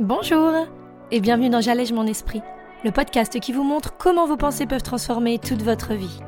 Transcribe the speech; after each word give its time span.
Bonjour 0.00 0.54
et 1.10 1.20
bienvenue 1.20 1.50
dans 1.50 1.60
J'allège 1.60 1.92
mon 1.92 2.06
esprit, 2.06 2.40
le 2.84 2.90
podcast 2.90 3.38
qui 3.38 3.52
vous 3.52 3.64
montre 3.64 3.98
comment 3.98 4.26
vos 4.26 4.38
pensées 4.38 4.64
peuvent 4.64 4.82
transformer 4.82 5.38
toute 5.38 5.60
votre 5.60 5.92
vie. 5.92 6.20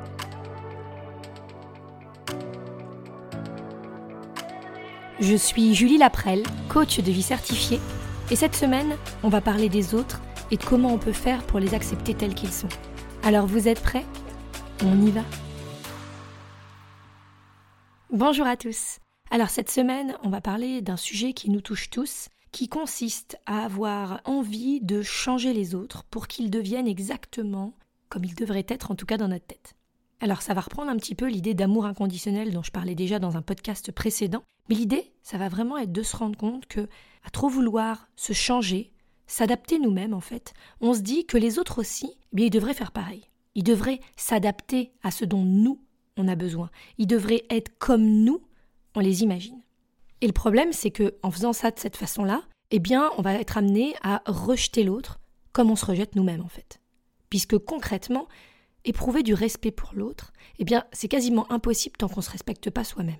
Je 5.21 5.35
suis 5.35 5.75
Julie 5.75 5.97
Laprelle, 5.97 6.43
coach 6.69 7.01
de 7.01 7.11
vie 7.11 7.23
certifiée, 7.23 7.81
et 8.31 8.37
cette 8.37 8.55
semaine, 8.55 8.95
on 9.23 9.31
va 9.31 9.41
parler 9.41 9.71
des 9.71 9.95
autres 9.95 10.21
et 10.51 10.59
de 10.59 10.65
comment 10.65 10.93
on 10.93 10.99
peut 10.99 11.13
faire 11.13 11.43
pour 11.43 11.59
les 11.59 11.73
accepter 11.73 12.13
tels 12.13 12.35
qu'ils 12.35 12.53
sont. 12.53 12.69
Alors 13.23 13.47
vous 13.47 13.69
êtes 13.69 13.81
prêts? 13.81 14.05
On 14.85 15.01
y 15.01 15.11
va 15.11 15.23
Bonjour 18.11 18.47
à 18.47 18.59
tous. 18.59 18.99
Alors 19.31 19.49
cette 19.49 19.71
semaine, 19.71 20.15
on 20.23 20.29
va 20.29 20.43
parler 20.43 20.83
d'un 20.83 20.99
sujet 20.99 21.33
qui 21.33 21.49
nous 21.49 21.63
touche 21.63 21.89
tous, 21.89 22.29
qui 22.53 22.69
consiste 22.69 23.39
à 23.47 23.65
avoir 23.65 24.21
envie 24.25 24.81
de 24.81 25.03
changer 25.03 25.53
les 25.53 25.75
autres 25.75 26.05
pour 26.05 26.29
qu'ils 26.29 26.51
deviennent 26.51 26.87
exactement 26.87 27.75
comme 28.09 28.25
ils 28.25 28.35
devraient 28.35 28.67
être, 28.69 28.91
en 28.91 28.95
tout 28.95 29.07
cas 29.07 29.17
dans 29.17 29.29
notre 29.29 29.47
tête. 29.47 29.75
Alors 30.21 30.43
ça 30.43 30.53
va 30.53 30.61
reprendre 30.61 30.91
un 30.91 30.97
petit 30.99 31.15
peu 31.15 31.27
l'idée 31.27 31.55
d'amour 31.55 31.87
inconditionnel 31.87 32.53
dont 32.53 32.63
je 32.63 32.71
parlais 32.71 32.95
déjà 32.95 33.19
dans 33.19 33.39
un 33.39 33.43
podcast 33.43 33.91
précédent, 33.91 34.43
mais 34.69 34.75
l'idée, 34.75 35.13
ça 35.23 35.39
va 35.39 35.49
vraiment 35.49 35.79
être 35.79 35.93
de 35.93 36.03
se 36.03 36.17
rendre 36.17 36.39
compte 36.39 36.67
que, 36.67 36.89
à 37.25 37.31
trop 37.31 37.49
vouloir 37.49 38.09
se 38.15 38.35
changer, 38.35 38.93
s'adapter 39.27 39.79
nous-mêmes 39.79 40.15
en 40.15 40.21
fait, 40.21 40.53
on 40.81 40.93
se 40.93 41.01
dit 41.01 41.25
que 41.25 41.39
les 41.39 41.59
autres 41.59 41.81
aussi, 41.81 42.13
eh 42.37 42.45
ils 42.45 42.51
devraient 42.51 42.75
faire 42.75 42.93
pareil. 42.93 43.25
Ils 43.55 43.65
devraient 43.65 44.01
s'adapter 44.17 44.93
à 45.03 45.11
ce 45.11 45.25
dont 45.25 45.43
nous 45.43 45.81
on 46.19 46.29
a 46.29 46.35
besoin. 46.35 46.71
Ils 46.99 47.07
devraient 47.07 47.45
être 47.49 47.77
comme 47.79 48.05
nous, 48.05 48.43
on 48.95 49.01
les 49.01 49.23
imagine. 49.23 49.63
Et 50.23 50.27
le 50.29 50.33
problème, 50.33 50.73
c'est 50.73 50.93
que 50.93 51.17
en 51.23 51.33
faisant 51.33 51.53
ça 51.53 51.73
de 51.73 51.79
cette 51.79 51.97
façon-là, 51.97 52.43
eh 52.71 52.79
bien, 52.79 53.11
on 53.19 53.23
va 53.23 53.35
être 53.35 53.59
amené 53.59 53.95
à 54.03 54.23
rejeter 54.25 54.85
l'autre 54.85 55.19
comme 55.53 55.71
on 55.71 55.77
se 55.77 55.85
rejette 55.85 56.15
nous-mêmes 56.15 56.41
en 56.41 56.49
fait. 56.49 56.81
Puisque 57.29 57.59
concrètement, 57.59 58.29
éprouver 58.85 59.25
du 59.25 59.35
respect 59.35 59.73
pour 59.73 59.91
l'autre, 59.95 60.33
eh 60.59 60.65
bien, 60.65 60.85
c'est 60.93 61.09
quasiment 61.09 61.51
impossible 61.53 61.97
tant 61.97 62.09
qu'on 62.09 62.21
ne 62.21 62.25
se 62.25 62.31
respecte 62.31 62.71
pas 62.71 62.85
soi-même. 62.85 63.19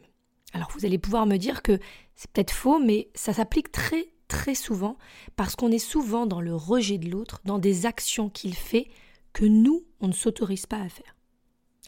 Alors 0.55 0.71
vous 0.73 0.87
allez 0.87 0.99
pouvoir 0.99 1.27
me 1.27 1.39
dire 1.39 1.63
que 1.63 1.79
c'est 2.15 2.31
peut-être 2.31 2.53
faux, 2.53 2.79
mais 2.79 3.11
ça 3.15 3.33
s'applique 3.33 3.73
très 3.73 4.09
très 4.29 4.55
souvent 4.55 4.97
parce 5.35 5.57
qu'on 5.57 5.73
est 5.73 5.79
souvent 5.79 6.25
dans 6.27 6.41
le 6.41 6.55
rejet 6.55 6.99
de 6.99 7.11
l'autre, 7.11 7.41
dans 7.45 7.59
des 7.59 7.85
actions 7.85 8.31
qu'il 8.31 8.55
fait 8.55 8.89
que 9.33 9.45
nous, 9.45 9.85
on 10.01 10.09
ne 10.09 10.13
s'autorise 10.13 10.67
pas 10.67 10.81
à 10.81 10.89
faire. 10.89 11.17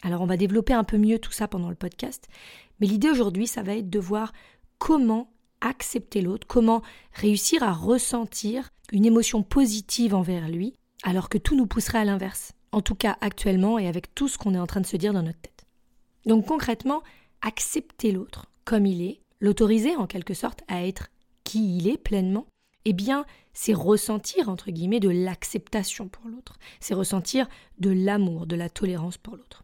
Alors 0.03 0.21
on 0.21 0.27
va 0.27 0.37
développer 0.37 0.73
un 0.73 0.83
peu 0.83 0.97
mieux 0.97 1.19
tout 1.19 1.31
ça 1.31 1.47
pendant 1.47 1.69
le 1.69 1.75
podcast, 1.75 2.27
mais 2.79 2.87
l'idée 2.87 3.09
aujourd'hui, 3.09 3.47
ça 3.47 3.63
va 3.63 3.75
être 3.75 3.89
de 3.89 3.99
voir 3.99 4.33
comment 4.77 5.31
accepter 5.61 6.21
l'autre, 6.21 6.47
comment 6.47 6.81
réussir 7.13 7.63
à 7.63 7.73
ressentir 7.73 8.69
une 8.91 9.05
émotion 9.05 9.41
positive 9.43 10.13
envers 10.13 10.47
lui, 10.47 10.73
alors 11.03 11.29
que 11.29 11.37
tout 11.37 11.55
nous 11.55 11.67
pousserait 11.67 11.99
à 11.99 12.05
l'inverse, 12.05 12.53
en 12.71 12.81
tout 12.81 12.95
cas 12.95 13.17
actuellement 13.21 13.79
et 13.79 13.87
avec 13.87 14.13
tout 14.13 14.27
ce 14.27 14.37
qu'on 14.37 14.53
est 14.53 14.59
en 14.59 14.67
train 14.67 14.81
de 14.81 14.85
se 14.85 14.97
dire 14.97 15.13
dans 15.13 15.23
notre 15.23 15.39
tête. 15.39 15.65
Donc 16.25 16.47
concrètement, 16.47 17.03
accepter 17.41 18.11
l'autre 18.11 18.45
comme 18.63 18.85
il 18.85 19.01
est, 19.01 19.21
l'autoriser 19.39 19.95
en 19.95 20.07
quelque 20.07 20.33
sorte 20.33 20.61
à 20.67 20.85
être 20.85 21.09
qui 21.43 21.77
il 21.77 21.87
est 21.87 21.97
pleinement, 21.97 22.47
eh 22.85 22.93
bien, 22.93 23.25
c'est 23.53 23.73
ressentir, 23.73 24.49
entre 24.49 24.71
guillemets, 24.71 24.99
de 24.99 25.09
l'acceptation 25.09 26.07
pour 26.07 26.27
l'autre, 26.29 26.57
c'est 26.79 26.93
ressentir 26.93 27.47
de 27.79 27.89
l'amour, 27.89 28.45
de 28.45 28.55
la 28.55 28.69
tolérance 28.69 29.17
pour 29.17 29.35
l'autre. 29.35 29.63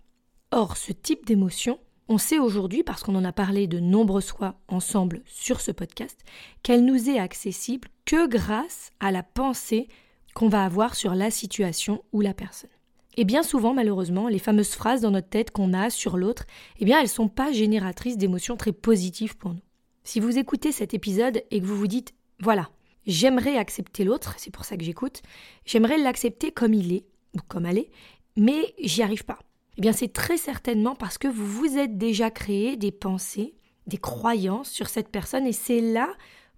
Or, 0.51 0.77
ce 0.77 0.91
type 0.91 1.25
d'émotion, 1.25 1.79
on 2.07 2.17
sait 2.17 2.39
aujourd'hui, 2.39 2.83
parce 2.83 3.03
qu'on 3.03 3.15
en 3.15 3.23
a 3.23 3.31
parlé 3.31 3.67
de 3.67 3.79
nombreuses 3.79 4.31
fois 4.31 4.55
ensemble 4.67 5.21
sur 5.25 5.61
ce 5.61 5.71
podcast, 5.71 6.19
qu'elle 6.63 6.83
nous 6.83 7.09
est 7.09 7.19
accessible 7.19 7.87
que 8.05 8.27
grâce 8.27 8.91
à 8.99 9.11
la 9.11 9.23
pensée 9.23 9.87
qu'on 10.33 10.49
va 10.49 10.65
avoir 10.65 10.95
sur 10.95 11.15
la 11.15 11.31
situation 11.31 12.03
ou 12.11 12.21
la 12.21 12.33
personne. 12.33 12.69
Et 13.17 13.25
bien 13.25 13.43
souvent, 13.43 13.73
malheureusement, 13.73 14.27
les 14.27 14.39
fameuses 14.39 14.73
phrases 14.73 15.01
dans 15.01 15.11
notre 15.11 15.29
tête 15.29 15.51
qu'on 15.51 15.73
a 15.73 15.89
sur 15.89 16.17
l'autre, 16.17 16.45
eh 16.79 16.85
bien, 16.85 16.97
elles 16.97 17.05
ne 17.05 17.09
sont 17.09 17.27
pas 17.27 17.51
génératrices 17.51 18.17
d'émotions 18.17 18.55
très 18.55 18.71
positives 18.71 19.37
pour 19.37 19.53
nous. 19.53 19.61
Si 20.03 20.19
vous 20.19 20.37
écoutez 20.37 20.71
cet 20.71 20.93
épisode 20.93 21.43
et 21.51 21.59
que 21.59 21.65
vous 21.65 21.75
vous 21.75 21.87
dites, 21.87 22.13
voilà, 22.39 22.69
j'aimerais 23.05 23.57
accepter 23.57 24.03
l'autre, 24.03 24.35
c'est 24.37 24.51
pour 24.51 24.65
ça 24.65 24.77
que 24.77 24.83
j'écoute, 24.83 25.21
j'aimerais 25.65 25.97
l'accepter 25.97 26.51
comme 26.51 26.73
il 26.73 26.93
est, 26.93 27.05
ou 27.35 27.39
comme 27.47 27.65
elle 27.65 27.77
est, 27.77 27.91
mais 28.37 28.73
j'y 28.79 29.03
arrive 29.03 29.25
pas. 29.25 29.39
Eh 29.77 29.81
bien, 29.81 29.93
c'est 29.93 30.11
très 30.11 30.37
certainement 30.37 30.95
parce 30.95 31.17
que 31.17 31.27
vous 31.27 31.45
vous 31.45 31.77
êtes 31.77 31.97
déjà 31.97 32.29
créé 32.29 32.75
des 32.75 32.91
pensées, 32.91 33.55
des 33.87 33.97
croyances 33.97 34.69
sur 34.69 34.89
cette 34.89 35.09
personne, 35.09 35.47
et 35.47 35.53
c'est 35.53 35.81
là 35.81 36.09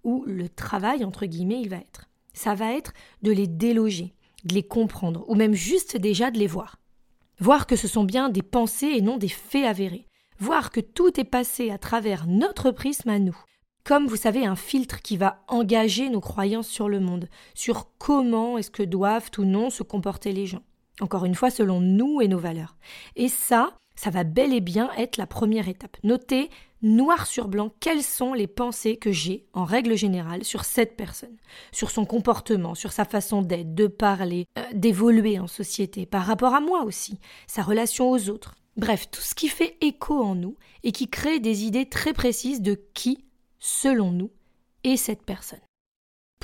où 0.02 0.24
le 0.26 0.48
travail, 0.48 1.04
entre 1.04 1.26
guillemets, 1.26 1.60
il 1.60 1.70
va 1.70 1.76
être. 1.76 2.08
Ça 2.32 2.54
va 2.54 2.72
être 2.72 2.92
de 3.22 3.30
les 3.30 3.46
déloger, 3.46 4.14
de 4.44 4.54
les 4.54 4.66
comprendre, 4.66 5.24
ou 5.28 5.34
même 5.34 5.54
juste 5.54 5.96
déjà 5.96 6.30
de 6.30 6.38
les 6.38 6.46
voir. 6.46 6.78
Voir 7.38 7.66
que 7.66 7.76
ce 7.76 7.88
sont 7.88 8.04
bien 8.04 8.28
des 8.28 8.42
pensées 8.42 8.92
et 8.94 9.00
non 9.00 9.16
des 9.16 9.28
faits 9.28 9.64
avérés. 9.64 10.06
Voir 10.38 10.70
que 10.70 10.80
tout 10.80 11.18
est 11.18 11.24
passé 11.24 11.70
à 11.70 11.78
travers 11.78 12.26
notre 12.26 12.70
prisme 12.70 13.08
à 13.08 13.18
nous. 13.18 13.36
Comme 13.84 14.06
vous 14.06 14.16
savez, 14.16 14.46
un 14.46 14.56
filtre 14.56 15.02
qui 15.02 15.16
va 15.16 15.44
engager 15.46 16.08
nos 16.08 16.20
croyances 16.20 16.68
sur 16.68 16.88
le 16.88 17.00
monde, 17.00 17.28
sur 17.54 17.90
comment 17.98 18.58
est-ce 18.58 18.70
que 18.70 18.82
doivent 18.82 19.30
ou 19.38 19.44
non 19.44 19.70
se 19.70 19.82
comporter 19.82 20.32
les 20.32 20.46
gens. 20.46 20.62
Encore 21.00 21.24
une 21.24 21.34
fois, 21.34 21.50
selon 21.50 21.80
nous 21.80 22.20
et 22.20 22.28
nos 22.28 22.38
valeurs. 22.38 22.76
Et 23.16 23.28
ça, 23.28 23.76
ça 23.96 24.10
va 24.10 24.24
bel 24.24 24.52
et 24.52 24.60
bien 24.60 24.90
être 24.96 25.16
la 25.16 25.26
première 25.26 25.68
étape. 25.68 25.96
Notez 26.02 26.50
noir 26.82 27.26
sur 27.26 27.48
blanc 27.48 27.72
quelles 27.80 28.02
sont 28.02 28.34
les 28.34 28.46
pensées 28.46 28.96
que 28.96 29.10
j'ai, 29.10 29.46
en 29.54 29.64
règle 29.64 29.96
générale, 29.96 30.44
sur 30.44 30.64
cette 30.64 30.96
personne, 30.96 31.36
sur 31.72 31.90
son 31.90 32.04
comportement, 32.04 32.74
sur 32.74 32.92
sa 32.92 33.04
façon 33.04 33.42
d'être, 33.42 33.74
de 33.74 33.86
parler, 33.86 34.46
euh, 34.58 34.62
d'évoluer 34.74 35.38
en 35.38 35.46
société, 35.46 36.06
par 36.06 36.26
rapport 36.26 36.54
à 36.54 36.60
moi 36.60 36.84
aussi, 36.84 37.18
sa 37.46 37.62
relation 37.62 38.10
aux 38.10 38.28
autres. 38.28 38.54
Bref, 38.76 39.10
tout 39.10 39.20
ce 39.20 39.34
qui 39.34 39.48
fait 39.48 39.76
écho 39.80 40.22
en 40.22 40.34
nous 40.34 40.56
et 40.82 40.92
qui 40.92 41.08
crée 41.08 41.40
des 41.40 41.64
idées 41.64 41.88
très 41.88 42.12
précises 42.12 42.60
de 42.60 42.78
qui, 42.92 43.24
selon 43.58 44.10
nous, 44.10 44.30
est 44.82 44.96
cette 44.96 45.22
personne. 45.22 45.60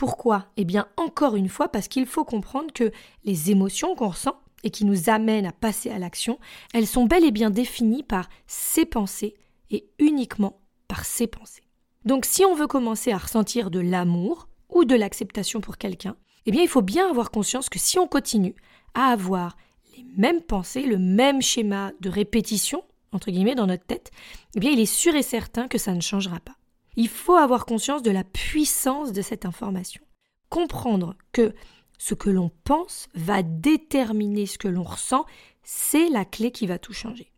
Pourquoi? 0.00 0.47
Eh 0.56 0.65
bien, 0.65 0.88
encore 0.97 1.37
une 1.37 1.50
fois, 1.50 1.69
parce 1.69 1.87
qu'il 1.87 2.06
faut 2.06 2.25
comprendre 2.25 2.72
que 2.72 2.91
les 3.25 3.50
émotions 3.50 3.94
qu'on 3.94 4.09
ressent 4.09 4.41
et 4.65 4.71
qui 4.71 4.87
nous 4.87 5.11
amènent 5.11 5.44
à 5.44 5.53
passer 5.53 5.91
à 5.91 5.99
l'action, 5.99 6.38
elles 6.72 6.87
sont 6.87 7.05
bel 7.05 7.22
et 7.22 7.31
bien 7.31 7.50
définies 7.50 8.03
par 8.03 8.31
ces 8.47 8.87
pensées 8.87 9.34
et 9.71 9.91
uniquement 9.99 10.59
par 10.88 11.05
ces 11.05 11.27
pensées. 11.27 11.65
Donc, 12.06 12.25
si 12.25 12.47
on 12.47 12.55
veut 12.55 12.66
commencer 12.66 13.12
à 13.12 13.19
ressentir 13.19 13.71
de 13.71 13.78
l'amour 13.78 14.49
ou 14.71 14.87
de 14.87 14.94
l'acceptation 14.94 15.61
pour 15.61 15.77
quelqu'un, 15.77 16.17
eh 16.47 16.50
bien, 16.50 16.62
il 16.62 16.69
faut 16.69 16.81
bien 16.81 17.11
avoir 17.11 17.31
conscience 17.31 17.69
que 17.69 17.78
si 17.78 17.99
on 17.99 18.06
continue 18.06 18.55
à 18.94 19.09
avoir 19.09 19.59
les 19.94 20.06
mêmes 20.17 20.41
pensées, 20.41 20.84
le 20.84 20.97
même 20.97 21.43
schéma 21.43 21.93
de 22.00 22.09
répétition, 22.09 22.84
entre 23.12 23.31
guillemets, 23.31 23.55
dans 23.55 23.67
notre 23.67 23.84
tête, 23.84 24.12
eh 24.56 24.61
bien, 24.61 24.71
il 24.71 24.81
est 24.81 24.87
sûr 24.87 25.15
et 25.15 25.22
certain 25.22 25.69
que 25.69 25.77
ça 25.77 25.93
ne 25.93 26.00
changera 26.00 26.41
pas. 26.41 26.56
Il 27.00 27.09
faut 27.09 27.37
avoir 27.37 27.65
conscience 27.65 28.03
de 28.03 28.11
la 28.11 28.25
puissance 28.25 29.12
de 29.12 29.22
cette 29.22 29.47
information. 29.47 30.03
Comprendre 30.50 31.16
que 31.33 31.55
ce 31.97 32.12
que 32.12 32.28
l'on 32.28 32.50
pense 32.65 33.09
va 33.15 33.43
déterminer 33.43 34.44
ce 34.44 34.59
que 34.59 34.69
l'on 34.69 34.83
ressent, 34.83 35.25
c'est 35.62 36.11
la 36.11 36.27
clé 36.27 36.50
qui 36.50 36.66
va 36.66 36.78
tout 36.78 36.93
changer. 36.93 37.33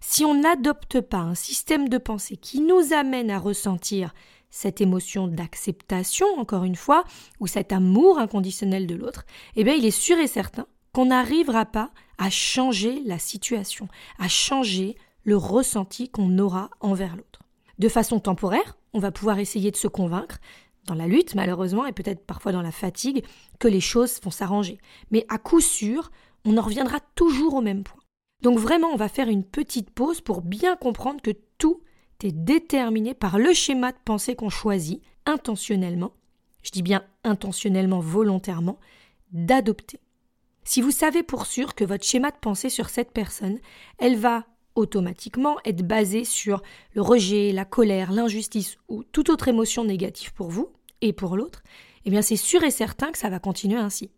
Si 0.00 0.24
on 0.24 0.36
n'adopte 0.36 1.00
pas 1.00 1.18
un 1.18 1.34
système 1.34 1.88
de 1.88 1.98
pensée 1.98 2.36
qui 2.36 2.60
nous 2.60 2.92
amène 2.92 3.32
à 3.32 3.40
ressentir 3.40 4.14
cette 4.50 4.80
émotion 4.80 5.26
d'acceptation, 5.26 6.28
encore 6.38 6.62
une 6.62 6.76
fois, 6.76 7.02
ou 7.40 7.48
cet 7.48 7.72
amour 7.72 8.20
inconditionnel 8.20 8.86
de 8.86 8.94
l'autre, 8.94 9.24
eh 9.56 9.64
bien, 9.64 9.74
il 9.74 9.84
est 9.84 9.90
sûr 9.90 10.18
et 10.18 10.28
certain 10.28 10.68
qu'on 10.92 11.06
n'arrivera 11.06 11.66
pas 11.66 11.90
à 12.18 12.30
changer 12.30 13.02
la 13.04 13.18
situation, 13.18 13.88
à 14.20 14.28
changer 14.28 14.96
le 15.24 15.36
ressenti 15.36 16.08
qu'on 16.08 16.38
aura 16.38 16.70
envers 16.78 17.16
l'autre. 17.16 17.42
De 17.80 17.88
façon 17.88 18.20
temporaire, 18.20 18.76
on 18.94 18.98
va 18.98 19.12
pouvoir 19.12 19.38
essayer 19.38 19.70
de 19.70 19.76
se 19.76 19.88
convaincre, 19.88 20.38
dans 20.86 20.94
la 20.94 21.06
lutte 21.06 21.34
malheureusement, 21.34 21.86
et 21.86 21.92
peut-être 21.92 22.26
parfois 22.26 22.52
dans 22.52 22.62
la 22.62 22.72
fatigue, 22.72 23.24
que 23.58 23.68
les 23.68 23.80
choses 23.80 24.20
vont 24.22 24.30
s'arranger. 24.30 24.78
Mais 25.10 25.24
à 25.28 25.38
coup 25.38 25.60
sûr, 25.60 26.10
on 26.44 26.56
en 26.56 26.62
reviendra 26.62 26.98
toujours 27.14 27.54
au 27.54 27.60
même 27.60 27.84
point. 27.84 28.00
Donc 28.42 28.58
vraiment, 28.58 28.88
on 28.88 28.96
va 28.96 29.08
faire 29.08 29.28
une 29.28 29.44
petite 29.44 29.90
pause 29.90 30.20
pour 30.20 30.42
bien 30.42 30.76
comprendre 30.76 31.22
que 31.22 31.30
tout 31.58 31.82
est 32.24 32.32
déterminé 32.32 33.14
par 33.14 33.38
le 33.38 33.52
schéma 33.52 33.92
de 33.92 33.98
pensée 34.04 34.34
qu'on 34.34 34.50
choisit 34.50 35.02
intentionnellement, 35.26 36.12
je 36.62 36.70
dis 36.70 36.82
bien 36.82 37.04
intentionnellement, 37.24 38.00
volontairement, 38.00 38.78
d'adopter. 39.32 40.00
Si 40.64 40.80
vous 40.80 40.90
savez 40.90 41.22
pour 41.22 41.46
sûr 41.46 41.74
que 41.74 41.84
votre 41.84 42.04
schéma 42.04 42.30
de 42.30 42.36
pensée 42.36 42.70
sur 42.70 42.88
cette 42.88 43.12
personne, 43.12 43.58
elle 43.98 44.16
va 44.16 44.46
automatiquement 44.74 45.56
être 45.64 45.86
basé 45.86 46.24
sur 46.24 46.62
le 46.94 47.02
rejet, 47.02 47.52
la 47.52 47.64
colère, 47.64 48.12
l'injustice 48.12 48.78
ou 48.88 49.04
toute 49.04 49.30
autre 49.30 49.48
émotion 49.48 49.84
négative 49.84 50.32
pour 50.32 50.48
vous 50.48 50.72
et 51.00 51.12
pour 51.12 51.36
l'autre, 51.36 51.62
eh 52.04 52.10
bien 52.10 52.22
c'est 52.22 52.36
sûr 52.36 52.62
et 52.62 52.70
certain 52.70 53.10
que 53.12 53.18
ça 53.18 53.30
va 53.30 53.38
continuer 53.38 53.78
ainsi. 53.78 54.10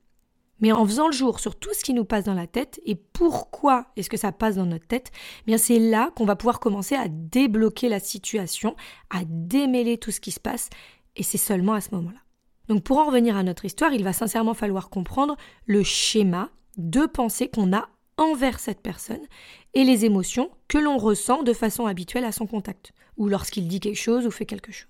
Mais 0.60 0.72
en 0.72 0.86
faisant 0.86 1.08
le 1.08 1.12
jour 1.12 1.40
sur 1.40 1.56
tout 1.56 1.74
ce 1.74 1.84
qui 1.84 1.94
nous 1.94 2.04
passe 2.04 2.24
dans 2.24 2.34
la 2.34 2.46
tête 2.46 2.80
et 2.86 2.94
pourquoi 2.94 3.86
est-ce 3.96 4.08
que 4.08 4.16
ça 4.16 4.32
passe 4.32 4.56
dans 4.56 4.66
notre 4.66 4.86
tête, 4.86 5.10
eh 5.42 5.46
bien 5.46 5.58
c'est 5.58 5.78
là 5.78 6.10
qu'on 6.14 6.24
va 6.24 6.36
pouvoir 6.36 6.60
commencer 6.60 6.94
à 6.94 7.08
débloquer 7.08 7.88
la 7.88 8.00
situation, 8.00 8.76
à 9.10 9.22
démêler 9.26 9.98
tout 9.98 10.10
ce 10.10 10.20
qui 10.20 10.30
se 10.30 10.40
passe 10.40 10.70
et 11.16 11.22
c'est 11.22 11.38
seulement 11.38 11.74
à 11.74 11.80
ce 11.80 11.94
moment-là. 11.94 12.20
Donc 12.68 12.82
pour 12.82 12.98
en 12.98 13.06
revenir 13.06 13.36
à 13.36 13.42
notre 13.42 13.64
histoire, 13.64 13.92
il 13.92 14.04
va 14.04 14.12
sincèrement 14.12 14.54
falloir 14.54 14.88
comprendre 14.88 15.36
le 15.66 15.82
schéma 15.82 16.50
de 16.76 17.06
pensée 17.06 17.48
qu'on 17.48 17.72
a 17.76 17.88
envers 18.16 18.61
cette 18.61 18.81
personne 18.81 19.26
et 19.75 19.84
les 19.84 20.05
émotions 20.05 20.50
que 20.69 20.78
l'on 20.78 20.99
ressent 20.99 21.43
de 21.43 21.52
façon 21.52 21.87
habituelle 21.87 22.25
à 22.25 22.32
son 22.32 22.46
contact, 22.46 22.93
ou 23.16 23.28
lorsqu'il 23.28 23.69
dit 23.69 23.81
quelque 23.81 24.00
chose 24.00 24.26
ou 24.26 24.31
fait 24.31 24.46
quelque 24.46 24.72
chose. 24.72 24.88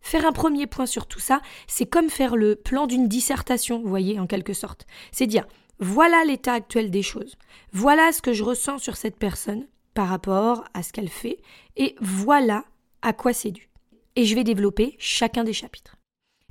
Faire 0.00 0.26
un 0.26 0.32
premier 0.32 0.66
point 0.66 0.86
sur 0.86 1.06
tout 1.06 1.18
ça, 1.18 1.40
c'est 1.66 1.86
comme 1.86 2.10
faire 2.10 2.36
le 2.36 2.54
plan 2.54 2.86
d'une 2.86 3.08
dissertation, 3.08 3.80
vous 3.80 3.88
voyez, 3.88 4.20
en 4.20 4.26
quelque 4.26 4.52
sorte. 4.52 4.86
C'est 5.10 5.26
dire, 5.26 5.46
voilà 5.80 6.24
l'état 6.24 6.52
actuel 6.52 6.90
des 6.90 7.02
choses, 7.02 7.36
voilà 7.72 8.12
ce 8.12 8.22
que 8.22 8.32
je 8.32 8.44
ressens 8.44 8.78
sur 8.78 8.96
cette 8.96 9.18
personne 9.18 9.66
par 9.94 10.08
rapport 10.08 10.64
à 10.74 10.82
ce 10.82 10.92
qu'elle 10.92 11.08
fait, 11.08 11.38
et 11.76 11.96
voilà 12.00 12.64
à 13.02 13.12
quoi 13.12 13.32
c'est 13.32 13.50
dû. 13.50 13.68
Et 14.14 14.24
je 14.24 14.34
vais 14.34 14.44
développer 14.44 14.94
chacun 14.98 15.42
des 15.42 15.52
chapitres. 15.52 15.95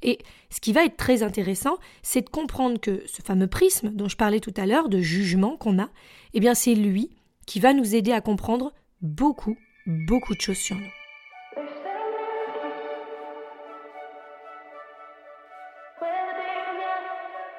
Et 0.01 0.19
ce 0.49 0.59
qui 0.59 0.73
va 0.73 0.85
être 0.85 0.97
très 0.97 1.23
intéressant, 1.23 1.77
c'est 2.03 2.21
de 2.21 2.29
comprendre 2.29 2.79
que 2.79 3.03
ce 3.07 3.21
fameux 3.21 3.47
prisme 3.47 3.89
dont 3.89 4.09
je 4.09 4.17
parlais 4.17 4.39
tout 4.39 4.53
à 4.57 4.65
l'heure, 4.65 4.89
de 4.89 4.99
jugement 4.99 5.57
qu'on 5.57 5.79
a, 5.79 5.89
eh 6.33 6.39
bien 6.39 6.53
c'est 6.53 6.75
lui 6.75 7.09
qui 7.45 7.59
va 7.59 7.73
nous 7.73 7.95
aider 7.95 8.11
à 8.11 8.21
comprendre 8.21 8.73
beaucoup, 9.01 9.57
beaucoup 9.85 10.35
de 10.35 10.41
choses 10.41 10.57
sur 10.57 10.75
nous. 10.75 10.91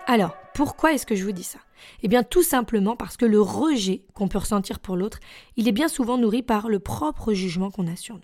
Alors, 0.08 0.36
pourquoi 0.54 0.92
est-ce 0.92 1.04
que 1.04 1.16
je 1.16 1.24
vous 1.24 1.32
dis 1.32 1.42
ça? 1.42 1.58
Eh 2.02 2.08
bien, 2.08 2.22
tout 2.22 2.44
simplement 2.44 2.96
parce 2.96 3.16
que 3.16 3.26
le 3.26 3.40
rejet 3.40 4.04
qu'on 4.14 4.28
peut 4.28 4.38
ressentir 4.38 4.78
pour 4.78 4.96
l'autre, 4.96 5.18
il 5.56 5.66
est 5.66 5.72
bien 5.72 5.88
souvent 5.88 6.16
nourri 6.16 6.42
par 6.42 6.68
le 6.68 6.78
propre 6.78 7.32
jugement 7.32 7.70
qu'on 7.70 7.88
a 7.88 7.96
sur 7.96 8.14
nous. 8.14 8.22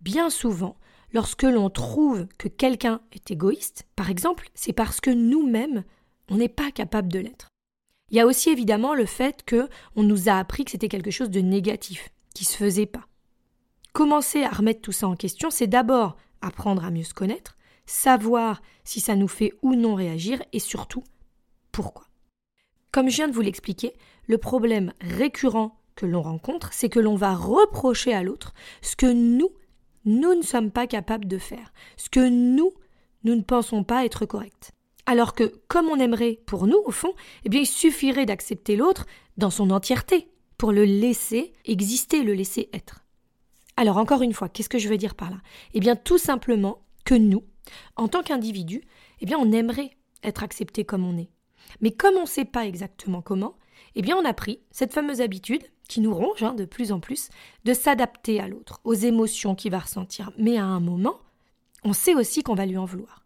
Bien 0.00 0.30
souvent, 0.30 0.76
lorsque 1.12 1.42
l'on 1.42 1.70
trouve 1.70 2.26
que 2.38 2.48
quelqu'un 2.48 3.00
est 3.12 3.30
égoïste, 3.30 3.86
par 3.96 4.10
exemple, 4.10 4.48
c'est 4.54 4.72
parce 4.72 5.00
que 5.00 5.10
nous-mêmes, 5.10 5.84
on 6.30 6.36
n'est 6.36 6.48
pas 6.48 6.70
capable 6.70 7.12
de 7.12 7.18
l'être. 7.18 7.48
Il 8.10 8.16
y 8.16 8.20
a 8.20 8.26
aussi 8.26 8.50
évidemment 8.50 8.94
le 8.94 9.06
fait 9.06 9.42
que 9.44 9.68
on 9.96 10.02
nous 10.02 10.28
a 10.28 10.34
appris 10.34 10.64
que 10.64 10.70
c'était 10.70 10.88
quelque 10.88 11.10
chose 11.10 11.30
de 11.30 11.40
négatif, 11.40 12.10
qui 12.34 12.44
se 12.44 12.56
faisait 12.56 12.86
pas. 12.86 13.06
Commencer 13.92 14.44
à 14.44 14.50
remettre 14.50 14.82
tout 14.82 14.92
ça 14.92 15.08
en 15.08 15.16
question, 15.16 15.50
c'est 15.50 15.66
d'abord 15.66 16.16
apprendre 16.42 16.84
à 16.84 16.90
mieux 16.90 17.02
se 17.02 17.14
connaître, 17.14 17.56
savoir 17.86 18.62
si 18.84 19.00
ça 19.00 19.16
nous 19.16 19.28
fait 19.28 19.54
ou 19.62 19.74
non 19.74 19.94
réagir 19.94 20.42
et 20.52 20.58
surtout 20.58 21.02
pourquoi. 21.72 22.06
Comme 22.92 23.08
je 23.08 23.16
viens 23.16 23.28
de 23.28 23.32
vous 23.32 23.40
l'expliquer, 23.40 23.94
le 24.26 24.38
problème 24.38 24.92
récurrent 25.00 25.78
que 25.94 26.06
l'on 26.06 26.22
rencontre, 26.22 26.72
c'est 26.72 26.88
que 26.88 27.00
l'on 27.00 27.16
va 27.16 27.34
reprocher 27.34 28.12
à 28.12 28.22
l'autre 28.22 28.54
ce 28.82 28.96
que 28.96 29.06
nous, 29.06 29.50
nous 30.06 30.34
ne 30.34 30.42
sommes 30.42 30.70
pas 30.70 30.86
capables 30.86 31.28
de 31.28 31.38
faire, 31.38 31.72
ce 31.96 32.08
que 32.08 32.26
nous, 32.26 32.72
nous 33.24 33.34
ne 33.34 33.42
pensons 33.42 33.84
pas 33.84 34.04
être 34.04 34.24
correct. 34.24 34.72
Alors 35.04 35.34
que, 35.34 35.60
comme 35.68 35.88
on 35.88 36.00
aimerait 36.00 36.40
pour 36.46 36.66
nous, 36.66 36.80
au 36.84 36.90
fond, 36.90 37.14
eh 37.44 37.48
bien, 37.48 37.60
il 37.60 37.66
suffirait 37.66 38.26
d'accepter 38.26 38.76
l'autre 38.76 39.06
dans 39.36 39.50
son 39.50 39.70
entièreté, 39.70 40.28
pour 40.58 40.72
le 40.72 40.84
laisser 40.84 41.52
exister, 41.66 42.22
le 42.22 42.32
laisser 42.32 42.70
être. 42.72 43.04
Alors, 43.76 43.98
encore 43.98 44.22
une 44.22 44.32
fois, 44.32 44.48
qu'est-ce 44.48 44.70
que 44.70 44.78
je 44.78 44.88
veux 44.88 44.96
dire 44.96 45.14
par 45.14 45.30
là? 45.30 45.36
Eh 45.74 45.80
bien, 45.80 45.96
tout 45.96 46.18
simplement 46.18 46.82
que 47.04 47.14
nous, 47.14 47.44
en 47.96 48.08
tant 48.08 48.22
qu'individus, 48.22 48.82
eh 49.20 49.26
bien, 49.26 49.38
on 49.38 49.52
aimerait 49.52 49.90
être 50.22 50.42
accepté 50.42 50.84
comme 50.84 51.04
on 51.04 51.18
est. 51.18 51.30
Mais 51.80 51.90
comme 51.90 52.16
on 52.16 52.22
ne 52.22 52.26
sait 52.26 52.44
pas 52.44 52.66
exactement 52.66 53.22
comment, 53.22 53.56
eh 53.94 54.02
bien 54.02 54.16
on 54.16 54.24
a 54.24 54.34
pris 54.34 54.60
cette 54.70 54.92
fameuse 54.92 55.20
habitude, 55.20 55.62
qui 55.88 56.00
nous 56.00 56.14
ronge 56.14 56.42
hein, 56.42 56.54
de 56.54 56.64
plus 56.64 56.92
en 56.92 57.00
plus, 57.00 57.28
de 57.64 57.74
s'adapter 57.74 58.40
à 58.40 58.48
l'autre, 58.48 58.80
aux 58.84 58.94
émotions 58.94 59.54
qu'il 59.54 59.72
va 59.72 59.80
ressentir. 59.80 60.32
Mais 60.38 60.56
à 60.56 60.64
un 60.64 60.80
moment, 60.80 61.18
on 61.84 61.92
sait 61.92 62.14
aussi 62.14 62.42
qu'on 62.42 62.54
va 62.54 62.66
lui 62.66 62.76
en 62.76 62.84
vouloir. 62.84 63.24